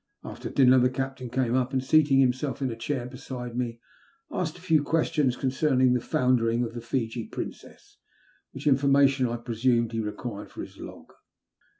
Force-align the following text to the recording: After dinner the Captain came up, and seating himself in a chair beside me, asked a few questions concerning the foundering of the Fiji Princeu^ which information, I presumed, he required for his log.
After 0.23 0.49
dinner 0.49 0.79
the 0.79 0.89
Captain 0.89 1.29
came 1.29 1.53
up, 1.53 1.73
and 1.73 1.83
seating 1.83 2.19
himself 2.19 2.59
in 2.59 2.71
a 2.71 2.75
chair 2.75 3.05
beside 3.05 3.55
me, 3.55 3.79
asked 4.31 4.57
a 4.57 4.61
few 4.61 4.81
questions 4.81 5.37
concerning 5.37 5.93
the 5.93 5.99
foundering 6.01 6.63
of 6.63 6.73
the 6.73 6.81
Fiji 6.81 7.29
Princeu^ 7.29 7.79
which 8.51 8.65
information, 8.65 9.27
I 9.27 9.35
presumed, 9.35 9.91
he 9.91 9.99
required 9.99 10.49
for 10.49 10.63
his 10.63 10.79
log. 10.79 11.11